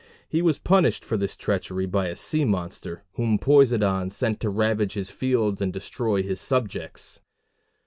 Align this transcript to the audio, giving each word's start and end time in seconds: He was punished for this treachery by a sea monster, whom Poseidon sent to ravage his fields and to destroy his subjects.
He 0.27 0.41
was 0.41 0.57
punished 0.57 1.05
for 1.05 1.15
this 1.15 1.35
treachery 1.37 1.85
by 1.85 2.07
a 2.07 2.15
sea 2.15 2.43
monster, 2.43 3.03
whom 3.17 3.37
Poseidon 3.37 4.09
sent 4.09 4.39
to 4.39 4.49
ravage 4.49 4.93
his 4.93 5.11
fields 5.11 5.61
and 5.61 5.71
to 5.75 5.79
destroy 5.79 6.23
his 6.23 6.41
subjects. 6.41 7.21